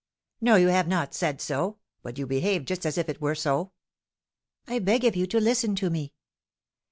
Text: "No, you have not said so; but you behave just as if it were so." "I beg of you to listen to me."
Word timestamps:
"No, 0.41 0.55
you 0.55 0.69
have 0.69 0.87
not 0.87 1.13
said 1.13 1.39
so; 1.39 1.77
but 2.01 2.17
you 2.17 2.25
behave 2.25 2.65
just 2.65 2.87
as 2.87 2.97
if 2.97 3.07
it 3.07 3.21
were 3.21 3.35
so." 3.35 3.71
"I 4.65 4.79
beg 4.79 5.03
of 5.05 5.15
you 5.15 5.27
to 5.27 5.39
listen 5.39 5.75
to 5.75 5.91
me." 5.91 6.15